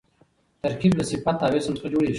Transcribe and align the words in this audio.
ترکیب 0.63 0.91
له 0.99 1.03
صفت 1.11 1.37
او 1.45 1.51
اسم 1.59 1.73
څخه 1.77 1.87
جوړېږي. 1.93 2.09